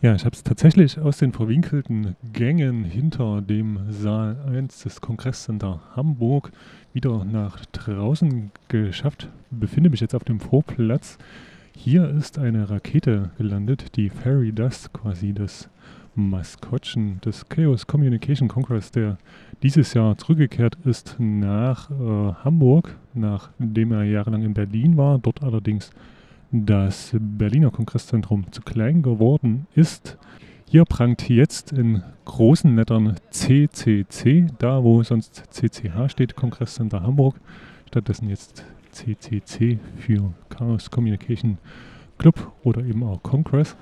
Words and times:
Ja, 0.00 0.14
ich 0.14 0.24
habe 0.24 0.36
es 0.36 0.44
tatsächlich 0.44 1.00
aus 1.00 1.18
den 1.18 1.32
verwinkelten 1.32 2.14
Gängen 2.32 2.84
hinter 2.84 3.42
dem 3.42 3.80
Saal 3.90 4.36
1 4.46 4.84
des 4.84 5.00
Kongresscenter 5.00 5.80
Hamburg 5.96 6.52
wieder 6.92 7.24
nach 7.24 7.66
draußen 7.72 8.52
geschafft. 8.68 9.28
Befinde 9.50 9.90
mich 9.90 9.98
jetzt 9.98 10.14
auf 10.14 10.22
dem 10.22 10.38
Vorplatz. 10.38 11.18
Hier 11.76 12.08
ist 12.10 12.38
eine 12.38 12.70
Rakete 12.70 13.32
gelandet, 13.38 13.96
die 13.96 14.08
Fairy 14.08 14.52
Dust, 14.52 14.92
quasi 14.92 15.32
das 15.32 15.68
Maskottchen 16.14 17.20
des 17.22 17.48
Chaos 17.48 17.88
Communication 17.88 18.46
Congress, 18.46 18.92
der 18.92 19.18
dieses 19.64 19.94
Jahr 19.94 20.16
zurückgekehrt 20.16 20.76
ist 20.84 21.16
nach 21.18 21.90
äh, 21.90 22.34
Hamburg, 22.44 22.94
nachdem 23.14 23.90
er 23.90 24.04
jahrelang 24.04 24.44
in 24.44 24.54
Berlin 24.54 24.96
war, 24.96 25.18
dort 25.18 25.42
allerdings 25.42 25.90
das 26.50 27.14
Berliner 27.18 27.70
Kongresszentrum 27.70 28.50
zu 28.52 28.62
klein 28.62 29.02
geworden 29.02 29.66
ist. 29.74 30.16
Hier 30.66 30.84
prangt 30.84 31.28
jetzt 31.28 31.72
in 31.72 32.02
großen 32.24 32.76
Lettern 32.76 33.16
CCC, 33.30 34.46
da 34.58 34.82
wo 34.82 35.02
sonst 35.02 35.44
CCH 35.50 36.10
steht, 36.10 36.36
Kongresscenter 36.36 37.02
Hamburg. 37.02 37.36
Stattdessen 37.86 38.28
jetzt 38.28 38.64
CCC 38.92 39.78
für 39.96 40.32
Chaos 40.48 40.90
Communication 40.90 41.58
Club 42.18 42.52
oder 42.64 42.82
eben 42.84 43.02
auch 43.02 43.22
Congress. 43.22 43.76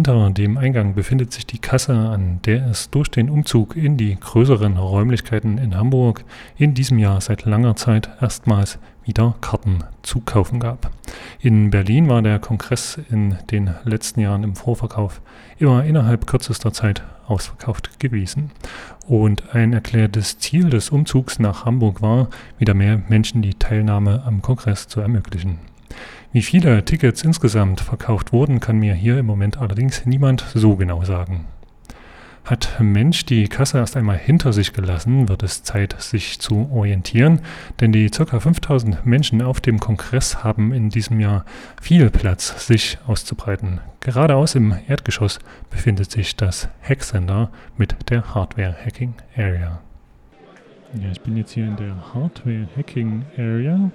Hinter 0.00 0.30
dem 0.30 0.56
Eingang 0.56 0.94
befindet 0.94 1.30
sich 1.30 1.44
die 1.44 1.58
Kasse, 1.58 1.92
an 1.92 2.40
der 2.46 2.66
es 2.68 2.88
durch 2.88 3.10
den 3.10 3.28
Umzug 3.28 3.76
in 3.76 3.98
die 3.98 4.16
größeren 4.18 4.78
Räumlichkeiten 4.78 5.58
in 5.58 5.76
Hamburg 5.76 6.24
in 6.56 6.72
diesem 6.72 6.98
Jahr 6.98 7.20
seit 7.20 7.44
langer 7.44 7.76
Zeit 7.76 8.08
erstmals 8.18 8.78
wieder 9.04 9.34
Karten 9.42 9.84
zu 10.00 10.20
kaufen 10.20 10.58
gab. 10.58 10.90
In 11.38 11.68
Berlin 11.68 12.08
war 12.08 12.22
der 12.22 12.38
Kongress 12.38 12.98
in 13.10 13.36
den 13.50 13.74
letzten 13.84 14.20
Jahren 14.20 14.42
im 14.42 14.56
Vorverkauf 14.56 15.20
immer 15.58 15.84
innerhalb 15.84 16.26
kürzester 16.26 16.72
Zeit 16.72 17.02
ausverkauft 17.26 18.00
gewesen. 18.00 18.52
Und 19.06 19.54
ein 19.54 19.74
erklärtes 19.74 20.38
Ziel 20.38 20.70
des 20.70 20.88
Umzugs 20.88 21.38
nach 21.38 21.66
Hamburg 21.66 22.00
war, 22.00 22.30
wieder 22.56 22.72
mehr 22.72 23.02
Menschen 23.10 23.42
die 23.42 23.52
Teilnahme 23.52 24.22
am 24.24 24.40
Kongress 24.40 24.88
zu 24.88 25.00
ermöglichen. 25.00 25.58
Wie 26.32 26.42
viele 26.42 26.84
Tickets 26.84 27.22
insgesamt 27.22 27.80
verkauft 27.80 28.32
wurden, 28.32 28.60
kann 28.60 28.78
mir 28.78 28.94
hier 28.94 29.18
im 29.18 29.26
Moment 29.26 29.58
allerdings 29.58 30.06
niemand 30.06 30.44
so 30.54 30.76
genau 30.76 31.02
sagen. 31.02 31.46
Hat 32.44 32.78
Mensch 32.78 33.26
die 33.26 33.48
Kasse 33.48 33.78
erst 33.78 33.96
einmal 33.96 34.16
hinter 34.16 34.52
sich 34.52 34.72
gelassen, 34.72 35.28
wird 35.28 35.42
es 35.42 35.64
Zeit, 35.64 36.00
sich 36.00 36.38
zu 36.38 36.70
orientieren, 36.72 37.40
denn 37.80 37.90
die 37.90 38.08
ca. 38.10 38.38
5000 38.38 39.04
Menschen 39.04 39.42
auf 39.42 39.60
dem 39.60 39.80
Kongress 39.80 40.44
haben 40.44 40.72
in 40.72 40.88
diesem 40.88 41.18
Jahr 41.18 41.44
viel 41.82 42.10
Platz, 42.10 42.64
sich 42.64 42.98
auszubreiten. 43.08 43.80
Geradeaus 43.98 44.54
im 44.54 44.72
Erdgeschoss 44.86 45.40
befindet 45.68 46.12
sich 46.12 46.36
das 46.36 46.68
Hackcenter 46.80 47.50
mit 47.76 48.08
der 48.08 48.36
Hardware 48.36 48.76
Hacking 48.84 49.14
Area. 49.36 49.80
Ja, 50.94 51.10
ich 51.10 51.20
bin 51.22 51.36
jetzt 51.36 51.50
hier 51.50 51.66
in 51.66 51.76
der 51.76 51.96
Hardware 52.14 52.68
Hacking 52.76 53.24
Area 53.36 53.90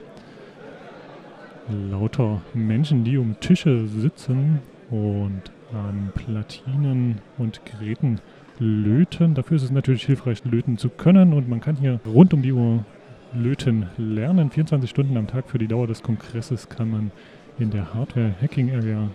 lauter 1.69 2.41
Menschen, 2.53 3.03
die 3.03 3.17
um 3.17 3.39
Tische 3.39 3.87
sitzen 3.87 4.59
und 4.89 5.41
an 5.73 6.11
Platinen 6.13 7.19
und 7.37 7.61
Geräten 7.65 8.19
löten. 8.59 9.33
Dafür 9.33 9.57
ist 9.57 9.63
es 9.63 9.71
natürlich 9.71 10.05
hilfreich, 10.05 10.43
löten 10.45 10.77
zu 10.77 10.89
können 10.89 11.33
und 11.33 11.49
man 11.49 11.61
kann 11.61 11.75
hier 11.75 11.99
rund 12.05 12.33
um 12.33 12.41
die 12.41 12.53
Uhr 12.53 12.85
löten 13.33 13.87
lernen. 13.97 14.49
24 14.49 14.89
Stunden 14.89 15.17
am 15.17 15.27
Tag 15.27 15.49
für 15.49 15.57
die 15.57 15.67
Dauer 15.67 15.87
des 15.87 16.03
Kongresses 16.03 16.69
kann 16.69 16.89
man 16.89 17.11
in 17.59 17.71
der 17.71 17.93
Hardware 17.93 18.33
Hacking 18.41 18.73
Area 18.73 19.09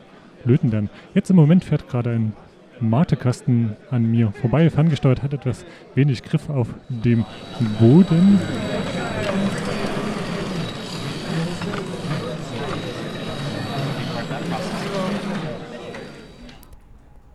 löten 0.45 0.71
lernen. 0.71 0.91
Jetzt 1.15 1.31
im 1.31 1.37
Moment 1.37 1.65
fährt 1.65 1.89
gerade 1.89 2.11
ein 2.11 2.33
Matekasten 2.81 3.77
an 3.91 4.11
mir 4.11 4.33
vorbei. 4.33 4.71
Ferngesteuert 4.71 5.23
hat 5.23 5.35
etwas 5.35 5.65
wenig 5.95 6.23
Griff 6.23 6.49
auf 6.49 6.69
dem 6.89 7.25
Boden. 7.79 8.39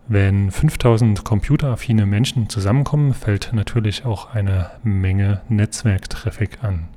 Wenn 0.07 0.51
5000 0.51 1.23
computeraffine 1.23 2.05
Menschen 2.05 2.47
zusammenkommen, 2.47 3.15
fällt 3.15 3.51
natürlich 3.53 4.05
auch 4.05 4.33
eine 4.33 4.69
Menge 4.83 5.41
Netzwerktraffic 5.49 6.63
an. 6.63 6.87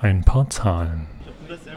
Ein 0.00 0.24
paar 0.24 0.48
Zahlen. 0.48 1.06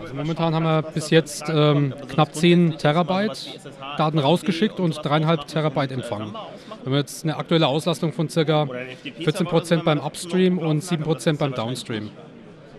Also 0.02 0.14
momentan 0.14 0.56
haben 0.56 0.64
wir 0.64 0.81
bis 0.81 1.09
jetzt 1.09 1.44
ähm, 1.50 1.94
knapp 2.08 2.34
10 2.34 2.78
Terabyte 2.78 3.59
Daten 3.98 4.18
rausgeschickt 4.18 4.80
und 4.80 4.98
dreieinhalb 5.03 5.48
Terabyte 5.48 5.92
empfangen. 5.92 6.31
Wir 6.31 6.86
haben 6.86 6.94
jetzt 6.94 7.25
eine 7.25 7.36
aktuelle 7.36 7.68
Auslastung 7.68 8.14
von 8.14 8.30
ca. 8.30 8.64
14% 8.64 9.84
beim 9.84 10.00
Upstream 10.00 10.58
und 10.58 10.84
7% 10.84 11.38
beim 11.38 11.54
Downstream. 11.54 12.12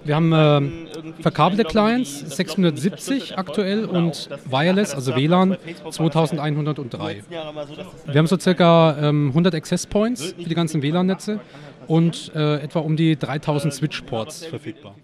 Wir 0.04 0.16
haben 0.16 0.32
äh, 0.32 1.22
verkabelte 1.22 1.64
Clients 1.64 2.20
670 2.36 3.38
aktuell 3.38 3.84
und 3.84 4.28
Wireless, 4.46 4.94
also 4.94 5.14
WLAN 5.16 5.56
2103. 5.90 7.22
Wir 7.28 8.18
haben 8.18 8.26
so 8.26 8.38
circa 8.38 8.96
ähm, 9.00 9.28
100 9.28 9.54
Access 9.54 9.86
Points 9.86 10.32
für 10.32 10.48
die 10.48 10.54
ganzen 10.54 10.82
WLAN-Netze 10.82 11.40
und 11.86 12.32
äh, 12.34 12.56
etwa 12.62 12.80
um 12.80 12.96
die 12.96 13.16
3000 13.16 13.72
Switch-Ports 13.72 14.46
verfügbar. 14.46 14.94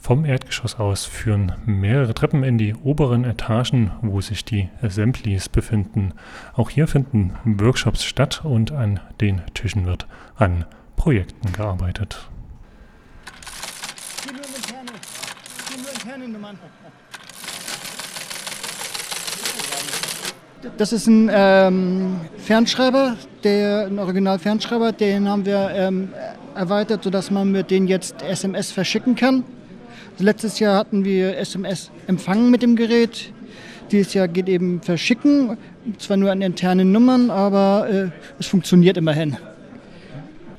Vom 0.00 0.24
Erdgeschoss 0.24 0.78
aus 0.78 1.04
führen 1.04 1.52
mehrere 1.66 2.14
Treppen 2.14 2.44
in 2.44 2.56
die 2.56 2.74
oberen 2.74 3.24
Etagen, 3.24 3.90
wo 4.00 4.20
sich 4.20 4.44
die 4.44 4.68
Assemblies 4.80 5.48
befinden. 5.48 6.14
Auch 6.54 6.70
hier 6.70 6.86
finden 6.86 7.32
Workshops 7.44 8.04
statt 8.04 8.42
und 8.44 8.70
an 8.70 9.00
den 9.20 9.42
Tischen 9.54 9.86
wird 9.86 10.06
an 10.36 10.64
Projekten 10.96 11.52
gearbeitet. 11.52 12.30
Das 20.76 20.92
ist 20.92 21.06
ein 21.06 21.30
ähm, 21.32 22.20
Fernschreiber, 22.38 23.16
der, 23.44 23.86
ein 23.86 23.98
Original-Fernschreiber, 23.98 24.92
den 24.92 25.28
haben 25.28 25.46
wir 25.46 25.70
ähm, 25.72 26.08
erweitert, 26.54 27.04
sodass 27.04 27.30
man 27.30 27.52
mit 27.52 27.70
denen 27.70 27.88
jetzt 27.88 28.22
SMS 28.22 28.72
verschicken 28.72 29.14
kann. 29.14 29.44
Letztes 30.18 30.58
Jahr 30.58 30.76
hatten 30.76 31.04
wir 31.04 31.38
SMS 31.38 31.90
empfangen 32.06 32.50
mit 32.50 32.62
dem 32.62 32.74
Gerät. 32.74 33.32
Dieses 33.92 34.14
Jahr 34.14 34.28
geht 34.28 34.48
eben 34.48 34.82
verschicken, 34.82 35.56
zwar 35.98 36.16
nur 36.16 36.30
an 36.30 36.42
internen 36.42 36.92
Nummern, 36.92 37.30
aber 37.30 37.88
äh, 37.88 38.08
es 38.38 38.46
funktioniert 38.46 38.96
immerhin. 38.96 39.36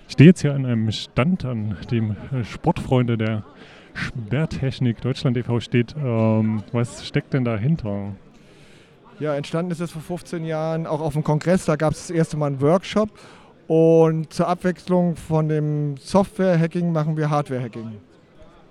Ich 0.10 0.14
stehe 0.14 0.28
jetzt 0.28 0.42
hier 0.42 0.56
an 0.56 0.66
einem 0.66 0.92
Stand, 0.92 1.46
an 1.46 1.78
dem 1.92 2.16
Sportfreunde 2.44 3.16
der 3.16 3.44
Sperrtechnik 3.94 5.00
Deutschland 5.02 5.38
e.V. 5.38 5.60
steht. 5.60 5.96
Ähm, 6.04 6.64
was 6.72 7.06
steckt 7.06 7.36
denn 7.36 7.46
dahinter? 7.46 8.14
Ja, 9.20 9.36
entstanden 9.36 9.72
ist 9.72 9.82
es 9.82 9.92
vor 9.92 10.02
15 10.02 10.46
Jahren 10.46 10.88
auch 10.88 11.00
auf 11.00 11.14
dem 11.14 11.24
Kongress. 11.24 11.66
Da 11.66 11.76
gab 11.76 11.94
es 11.94 12.08
das 12.08 12.10
erste 12.10 12.38
Mal 12.38 12.48
einen 12.48 12.60
Workshop. 12.60 13.12
Und 13.68 14.34
zur 14.34 14.48
Abwechslung 14.48 15.16
von 15.16 15.48
dem 15.48 15.98
Software-Hacking 15.98 16.92
machen 16.92 17.16
wir 17.16 17.30
Hardware-Hacking. 17.30 17.92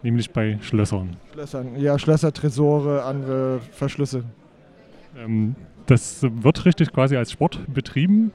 Nämlich 0.03 0.33
bei 0.33 0.59
Schlössern. 0.61 1.19
Schlössern, 1.33 1.77
ja, 1.77 2.01
Schlösser, 2.01 2.33
Tresore, 2.33 3.05
andere 3.05 3.61
Verschlüsse. 3.71 4.25
Ähm, 5.17 5.55
das 5.87 6.21
wird 6.21 6.65
richtig 6.65 6.93
quasi 6.93 7.17
als 7.17 7.31
Sport 7.31 7.61
betrieben. 7.73 8.33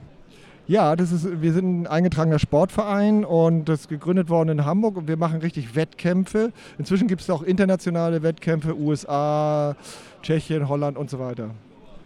Ja, 0.66 0.96
das 0.96 1.12
ist, 1.12 1.42
wir 1.42 1.52
sind 1.52 1.82
ein 1.82 1.86
eingetragener 1.86 2.38
Sportverein 2.38 3.26
und 3.26 3.66
das 3.66 3.80
ist 3.80 3.88
gegründet 3.88 4.30
worden 4.30 4.48
in 4.48 4.64
Hamburg 4.64 4.96
und 4.96 5.08
wir 5.08 5.18
machen 5.18 5.40
richtig 5.40 5.76
Wettkämpfe. 5.76 6.52
Inzwischen 6.78 7.06
gibt 7.06 7.20
es 7.20 7.28
auch 7.28 7.42
internationale 7.42 8.22
Wettkämpfe, 8.22 8.74
USA, 8.74 9.76
Tschechien, 10.22 10.66
Holland 10.66 10.96
und 10.96 11.10
so 11.10 11.18
weiter. 11.18 11.50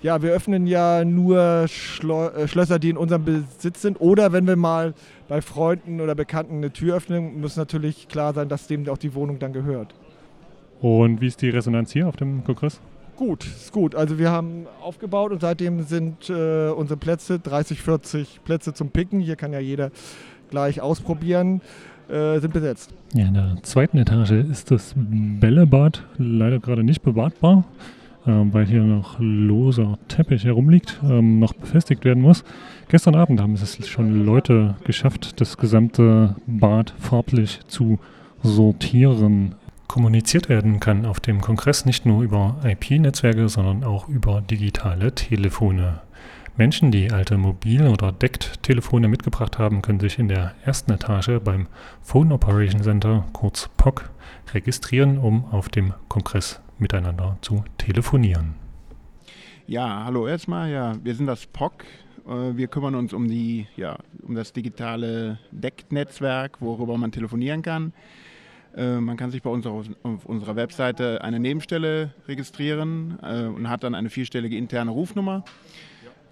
Ja, 0.02 0.22
wir 0.22 0.32
öffnen 0.32 0.66
ja 0.66 1.04
nur 1.04 1.66
Schlo 1.68 2.28
äh, 2.28 2.48
Schlösser, 2.48 2.80
die 2.80 2.90
in 2.90 2.96
unserem 2.96 3.24
Besitz 3.24 3.82
sind. 3.82 4.00
Oder 4.00 4.32
wenn 4.32 4.46
wir 4.46 4.56
mal 4.56 4.94
bei 5.28 5.40
Freunden 5.40 6.00
oder 6.00 6.16
Bekannten 6.16 6.56
eine 6.56 6.72
Tür 6.72 6.96
öffnen, 6.96 7.40
muss 7.40 7.56
natürlich 7.56 8.08
klar 8.08 8.34
sein, 8.34 8.48
dass 8.48 8.66
dem 8.66 8.88
auch 8.88 8.98
die 8.98 9.14
Wohnung 9.14 9.38
dann 9.38 9.52
gehört. 9.52 9.94
Und 10.80 11.20
wie 11.20 11.26
ist 11.26 11.42
die 11.42 11.50
Resonanz 11.50 11.92
hier 11.92 12.08
auf 12.08 12.16
dem 12.16 12.44
Kongress? 12.44 12.80
Gut, 13.18 13.44
ist 13.46 13.72
gut. 13.72 13.96
Also 13.96 14.16
wir 14.20 14.30
haben 14.30 14.68
aufgebaut 14.80 15.32
und 15.32 15.40
seitdem 15.40 15.82
sind 15.82 16.30
äh, 16.30 16.68
unsere 16.68 16.96
Plätze, 16.96 17.40
30, 17.40 17.82
40 17.82 18.44
Plätze 18.44 18.74
zum 18.74 18.90
Picken, 18.90 19.18
hier 19.18 19.34
kann 19.34 19.52
ja 19.52 19.58
jeder 19.58 19.90
gleich 20.50 20.80
ausprobieren, 20.80 21.60
äh, 22.08 22.38
sind 22.38 22.52
besetzt. 22.52 22.94
Ja, 23.14 23.26
in 23.26 23.34
der 23.34 23.56
zweiten 23.62 23.98
Etage 23.98 24.30
ist 24.30 24.70
das 24.70 24.94
Bällebad 24.96 26.04
leider 26.16 26.60
gerade 26.60 26.84
nicht 26.84 27.02
bewartbar. 27.02 27.64
äh, 28.24 28.30
weil 28.52 28.66
hier 28.66 28.84
noch 28.84 29.16
loser 29.18 29.98
Teppich 30.06 30.44
herumliegt, 30.44 31.00
ähm, 31.02 31.40
noch 31.40 31.54
befestigt 31.54 32.04
werden 32.04 32.22
muss. 32.22 32.44
Gestern 32.88 33.16
Abend 33.16 33.40
haben 33.40 33.54
es 33.54 33.88
schon 33.88 34.24
Leute 34.24 34.76
geschafft, 34.84 35.40
das 35.40 35.56
gesamte 35.56 36.36
Bad 36.46 36.94
farblich 36.98 37.60
zu 37.66 37.98
sortieren. 38.42 39.56
Kommuniziert 39.88 40.50
werden 40.50 40.80
kann 40.80 41.06
auf 41.06 41.18
dem 41.18 41.40
Kongress 41.40 41.86
nicht 41.86 42.04
nur 42.04 42.22
über 42.22 42.60
IP-Netzwerke, 42.62 43.48
sondern 43.48 43.84
auch 43.84 44.06
über 44.06 44.42
digitale 44.42 45.14
Telefone. 45.14 46.02
Menschen, 46.58 46.90
die 46.90 47.10
alte 47.10 47.38
Mobil- 47.38 47.86
oder 47.86 48.12
Deckt-Telefone 48.12 49.08
mitgebracht 49.08 49.58
haben, 49.58 49.80
können 49.80 49.98
sich 49.98 50.18
in 50.18 50.28
der 50.28 50.54
ersten 50.62 50.92
Etage 50.92 51.40
beim 51.42 51.68
Phone 52.02 52.32
Operation 52.32 52.82
Center, 52.82 53.24
kurz 53.32 53.70
POC, 53.78 54.10
registrieren, 54.52 55.16
um 55.16 55.46
auf 55.46 55.70
dem 55.70 55.94
Kongress 56.08 56.60
miteinander 56.78 57.38
zu 57.40 57.64
telefonieren. 57.78 58.56
Ja, 59.66 60.04
hallo 60.04 60.26
erstmal. 60.26 60.70
Ja, 60.70 60.96
wir 61.02 61.14
sind 61.14 61.26
das 61.26 61.46
POC. 61.46 61.84
Äh, 62.26 62.56
wir 62.56 62.68
kümmern 62.68 62.94
uns 62.94 63.14
um, 63.14 63.26
die, 63.26 63.66
ja, 63.76 63.96
um 64.22 64.34
das 64.34 64.52
digitale 64.52 65.38
Deckt-Netzwerk, 65.50 66.60
worüber 66.60 66.98
man 66.98 67.10
telefonieren 67.10 67.62
kann. 67.62 67.94
Äh, 68.76 69.00
man 69.00 69.16
kann 69.16 69.30
sich 69.30 69.42
bei 69.42 69.50
uns 69.50 69.66
auf 69.66 70.26
unserer 70.26 70.56
Webseite 70.56 71.22
eine 71.22 71.40
Nebenstelle 71.40 72.14
registrieren 72.26 73.18
äh, 73.22 73.44
und 73.44 73.68
hat 73.68 73.82
dann 73.82 73.94
eine 73.94 74.10
vierstellige 74.10 74.56
interne 74.56 74.90
Rufnummer 74.90 75.44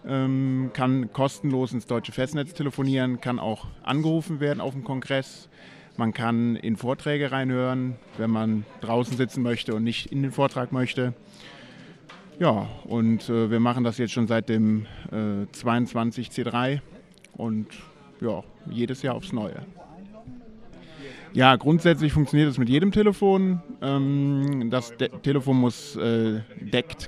ähm, 0.06 0.71
kann 0.73 1.12
kostenlos 1.12 1.73
ins 1.73 1.87
deutsche 1.87 2.12
Festnetz 2.12 2.55
telefonieren, 2.55 3.21
kann 3.21 3.38
auch 3.38 3.67
angerufen 3.83 4.41
werden 4.41 4.61
auf 4.61 4.73
dem 4.73 4.85
Kongress. 4.85 5.49
Man 5.97 6.12
kann 6.12 6.56
in 6.56 6.77
Vorträge 6.77 7.33
reinhören, 7.33 7.97
wenn 8.19 8.31
man 8.31 8.65
draußen 8.81 9.17
sitzen 9.17 9.43
möchte 9.43 9.75
und 9.75 9.85
nicht 9.85 10.12
in 10.12 10.23
den 10.23 10.33
Vortrag 10.33 10.73
möchte. 10.73 11.15
Ja, 12.38 12.69
und 12.85 13.29
äh, 13.31 13.50
wir 13.50 13.61
machen 13.61 13.83
das 13.83 13.97
jetzt 13.97 14.12
schon 14.12 14.27
seit 14.27 14.49
dem 14.49 14.87
äh, 15.11 15.50
22 15.53 16.29
C3 16.29 16.81
und 17.33 17.67
ja, 18.21 18.43
jedes 18.71 19.03
Jahr 19.03 19.15
aufs 19.15 19.33
Neue. 19.33 19.65
Ja, 21.37 21.55
grundsätzlich 21.56 22.15
funktioniert 22.15 22.49
es 22.49 22.56
mit 22.56 22.71
jedem 22.71 22.93
Telefon. 22.93 23.61
Ähm, 23.83 24.69
das 24.71 24.97
De 24.97 25.11
Telefon 25.23 25.59
muss 25.59 25.94
äh, 25.97 26.41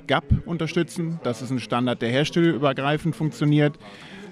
GAP 0.05 0.23
unterstützen. 0.45 1.19
Das 1.23 1.41
ist 1.41 1.49
ein 1.49 1.59
Standard, 1.59 1.99
der 2.03 2.09
herstellerübergreifend 2.09 3.15
funktioniert. 3.15 3.79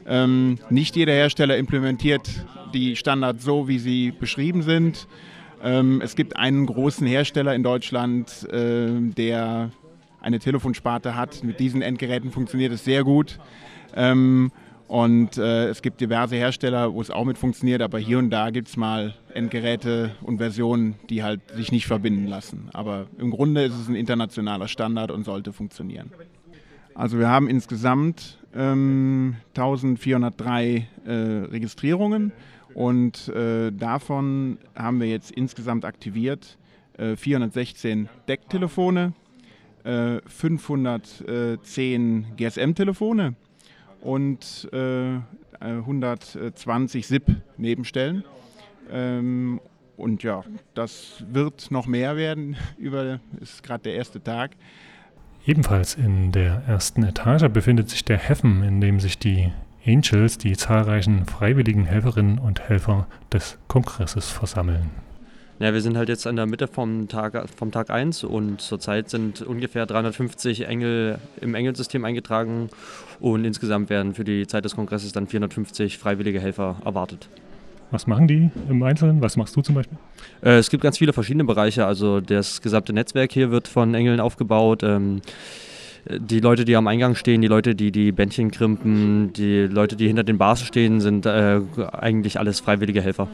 Ähm, 0.06 0.60
nicht 0.70 0.96
jeder 0.96 1.14
Hersteller 1.14 1.58
implementiert 1.58 2.30
die 2.76 2.96
Standards 2.96 3.44
so, 3.44 3.68
wie 3.68 3.80
sie 3.80 4.12
beschrieben 4.12 4.62
sind. 4.62 5.08
Ähm, 5.64 6.00
es 6.04 6.16
gibt 6.16 6.38
einen 6.38 6.68
großen 6.68 7.08
Hersteller 7.08 7.56
in 7.56 7.64
Deutschland, 7.64 8.48
äh, 8.52 8.90
der 9.18 9.72
eine 10.22 10.38
Telefonsparte 10.38 11.16
hat. 11.16 11.44
Mit 11.44 11.60
diesen 11.60 11.82
Endgeräten 11.82 12.30
funktioniert 12.30 12.72
es 12.72 12.86
sehr 12.86 13.04
gut. 13.04 13.40
Und 14.88 15.38
äh, 15.38 15.68
es 15.68 15.82
gibt 15.82 16.00
diverse 16.00 16.38
Hersteller, 16.38 16.94
wo 16.94 17.02
es 17.02 17.12
auch 17.12 17.26
mit 17.26 17.38
funktioniert, 17.38 17.82
aber 17.82 18.00
hier 18.00 18.20
und 18.20 18.30
da 18.30 18.52
gibt 18.52 18.70
es 18.70 18.78
mal 18.78 19.16
Endgeräte 19.34 20.12
und 20.22 20.38
Versionen, 20.38 20.96
die 21.10 21.24
halt 21.24 21.42
sich 21.54 21.74
nicht 21.74 21.88
verbinden 21.88 22.26
lassen. 22.26 22.70
Aber 22.72 23.08
im 23.18 23.32
Grunde 23.32 23.66
ist 23.66 23.76
es 23.76 23.90
ein 23.90 23.96
internationaler 23.96 24.70
Standard 24.70 25.12
und 25.12 25.26
sollte 25.26 25.52
funktionieren. 25.52 26.10
Also 26.96 27.20
wir 27.20 27.28
haben 27.28 27.50
insgesamt 27.50 28.38
ähm, 28.56 29.36
1403 29.50 30.88
äh, 31.06 31.12
Registrierungen 31.12 32.32
und 32.74 33.28
äh, 33.28 33.72
davon 33.72 34.58
haben 34.74 35.02
wir 35.02 35.08
jetzt 35.08 35.32
insgesamt 35.32 35.84
aktiviert 35.86 36.58
416 37.00 38.10
Decktelefone, 38.28 39.14
510 39.84 42.26
GSM-Telefone 42.38 43.36
und 44.08 44.70
äh, 44.72 45.20
120 45.60 47.06
SIP-Nebenstellen. 47.06 48.24
Ähm, 48.90 49.60
und 49.98 50.24
ja, 50.24 50.44
das 50.76 51.26
wird 51.30 51.72
noch 51.72 51.88
mehr 51.88 52.16
werden. 52.16 52.56
Über 52.78 53.20
ist 53.42 53.64
gerade 53.64 53.84
der 53.84 53.96
erste 53.96 54.24
Tag. 54.24 54.52
Ebenfalls 55.46 55.96
in 55.96 56.32
der 56.32 56.64
ersten 56.68 57.04
Etage 57.04 57.50
befindet 57.50 57.90
sich 57.90 58.06
der 58.06 58.18
Heffen, 58.18 58.64
in 58.64 58.80
dem 58.80 59.02
sich 59.02 59.20
die 59.20 59.52
Angels, 59.86 60.38
die 60.38 60.56
zahlreichen 60.56 61.26
freiwilligen 61.26 61.84
Helferinnen 61.84 62.40
und 62.40 62.62
Helfer 62.62 63.08
des 63.34 63.58
Kongresses 63.68 64.30
versammeln. 64.30 64.90
Ja, 65.60 65.74
wir 65.74 65.82
sind 65.82 65.98
halt 65.98 66.08
jetzt 66.08 66.28
an 66.28 66.36
der 66.36 66.46
Mitte 66.46 66.68
vom 66.68 67.08
Tag, 67.08 67.50
vom 67.56 67.72
Tag 67.72 67.90
1 67.90 68.24
und 68.24 68.62
zurzeit 68.62 69.10
sind 69.10 69.42
ungefähr 69.42 69.88
350 69.88 70.68
Engel 70.68 71.18
im 71.42 71.56
Engelsystem 71.56 72.06
eingetragen 72.06 72.70
und 73.20 73.44
insgesamt 73.44 73.90
werden 73.90 74.14
für 74.14 74.24
die 74.24 74.46
Zeit 74.46 74.66
des 74.66 74.76
Kongresses 74.76 75.14
dann 75.14 75.26
450 75.26 75.98
freiwillige 75.98 76.40
Helfer 76.40 76.76
erwartet. 76.86 77.28
Was 77.90 78.06
machen 78.06 78.28
die 78.28 78.52
im 78.70 78.84
Einzelnen? 78.84 79.20
Was 79.22 79.36
machst 79.36 79.56
du 79.56 79.62
zum 79.62 79.74
Beispiel? 79.74 79.98
Äh, 80.44 80.58
es 80.58 80.70
gibt 80.70 80.84
ganz 80.84 81.00
viele 81.00 81.14
verschiedene 81.14 81.46
Bereiche. 81.46 81.86
Also 81.86 82.20
das 82.22 82.62
gesamte 82.62 82.94
Netzwerk 82.94 83.32
hier 83.32 83.50
wird 83.50 83.68
von 83.68 83.96
Engeln 83.96 84.20
aufgebaut. 84.20 84.84
Ähm, 84.84 85.22
die 86.08 86.40
Leute, 86.40 86.66
die 86.66 86.76
am 86.76 86.86
Eingang 86.88 87.16
stehen, 87.16 87.42
die 87.42 87.48
Leute, 87.48 87.74
die 87.74 87.92
die 87.92 88.12
Bändchen 88.12 88.52
krimpen, 88.52 89.34
die 89.34 89.62
Leute, 89.62 89.96
die 89.96 90.06
hinter 90.08 90.24
den 90.24 90.38
Bars 90.38 90.62
stehen, 90.62 91.02
sind 91.02 91.26
äh, 91.26 91.62
eigentlich 91.94 92.40
alles 92.40 92.60
freiwillige 92.60 93.02
Helfer. 93.02 93.28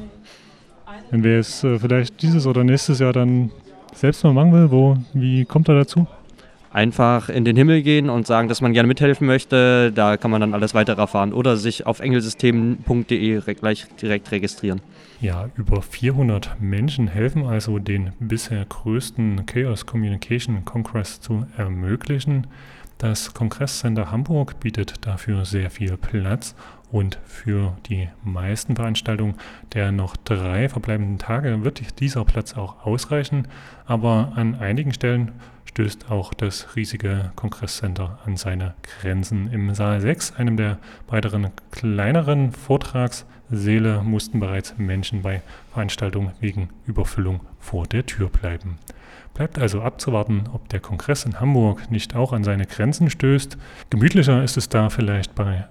Wenn 1.12 1.24
wir 1.24 1.40
es 1.40 1.64
äh, 1.64 1.80
vielleicht 1.80 2.22
dieses 2.22 2.48
oder 2.48 2.64
nächstes 2.64 3.00
Jahr 3.00 3.14
dann 3.14 3.52
selbst 3.94 4.24
mal 4.24 4.34
machen 4.34 4.54
will, 4.54 4.72
wo, 4.72 4.98
wie 5.14 5.46
kommt 5.46 5.70
er 5.70 5.76
dazu? 5.76 6.08
Einfach 6.72 7.30
in 7.30 7.46
den 7.46 7.56
Himmel 7.56 7.84
gehen 7.84 8.10
und 8.10 8.26
sagen, 8.26 8.50
dass 8.50 8.60
man 8.60 8.74
gerne 8.74 8.88
mithelfen 8.88 9.28
möchte. 9.28 9.92
Da 9.92 10.18
kann 10.18 10.32
man 10.32 10.42
dann 10.42 10.56
alles 10.56 10.74
weitere 10.74 11.00
erfahren. 11.00 11.32
Oder 11.32 11.56
sich 11.56 11.86
auf 11.86 12.00
engelsystem.de 12.00 13.54
gleich 13.54 13.86
direkt 14.02 14.32
registrieren. 14.32 14.82
Ja, 15.22 15.50
über 15.56 15.84
400 15.84 16.60
Menschen 16.60 17.08
helfen 17.08 17.46
also 17.46 17.78
den 17.78 18.14
bisher 18.20 18.66
größten 18.66 19.46
Chaos 19.46 19.86
Communication 19.86 20.66
Congress 20.66 21.22
zu 21.22 21.46
ermöglichen. 21.58 22.48
Das 22.98 23.34
Kongresscenter 23.34 24.12
Hamburg 24.12 24.60
bietet 24.60 25.06
dafür 25.06 25.46
sehr 25.46 25.70
viel 25.70 25.96
Platz 25.98 26.56
und 26.94 27.18
für 27.26 27.76
die 27.88 28.08
meisten 28.24 28.76
Veranstaltungen 28.76 29.34
der 29.74 29.92
noch 29.92 30.16
drei 30.16 30.70
verbleibenden 30.70 31.18
Tage 31.18 31.64
wird 31.64 32.00
dieser 32.00 32.24
Platz 32.24 32.54
auch 32.54 32.86
ausreichen, 32.86 33.48
aber 33.88 34.34
an 34.36 34.54
einigen 34.54 34.94
Stellen 34.94 35.32
stößt 35.66 36.12
auch 36.12 36.36
das 36.36 36.76
riesige 36.76 37.32
Kongresscenter 37.36 38.20
an 38.26 38.38
seine 38.38 38.76
Grenzen. 38.84 39.52
Im 39.52 39.74
Saal 39.74 40.02
6, 40.02 40.34
einem 40.36 40.56
der 40.56 40.78
weiteren 41.08 41.48
kleineren 41.72 42.52
Vortragssäle, 42.52 44.04
mussten 44.04 44.40
bereits 44.40 44.76
Menschen 44.78 45.24
bei 45.24 45.42
Veranstaltungen 45.72 46.34
wegen 46.42 46.70
Überfüllung 46.86 47.42
vor 47.60 47.88
der 47.88 48.06
Tür 48.06 48.30
bleiben. 48.30 48.78
Bleibt 49.34 49.58
also 49.58 49.82
abzuwarten, 49.82 50.44
ob 50.54 50.70
der 50.70 50.80
Kongress 50.80 51.26
in 51.26 51.40
Hamburg 51.40 51.90
nicht 51.90 52.16
auch 52.16 52.34
an 52.34 52.44
seine 52.44 52.68
Grenzen 52.68 53.10
stößt. 53.10 53.58
Gemütlicher 53.90 54.44
ist 54.44 54.58
es 54.58 54.70
da 54.70 54.92
vielleicht 54.92 55.34
bei 55.34 55.66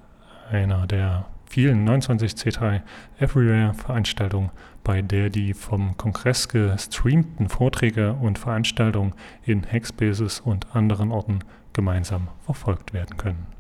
einer 0.53 0.87
der 0.87 1.27
vielen 1.47 1.87
29C3 1.89 2.81
Everywhere 3.19 3.75
Veranstaltungen, 3.75 4.51
bei 4.85 5.03
der 5.03 5.29
die 5.29 5.55
vom 5.55 5.97
Kongress 5.97 6.49
gestreamten 6.49 7.49
Vorträge 7.49 8.15
und 8.15 8.39
Veranstaltungen 8.39 9.15
in 9.45 9.65
Hackspaces 9.65 10.41
und 10.41 10.75
anderen 10.75 11.11
Orten 11.11 11.41
gemeinsam 11.73 12.29
verfolgt 12.45 12.93
werden 12.93 13.17
können. 13.17 13.52